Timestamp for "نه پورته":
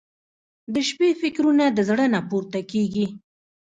2.13-2.59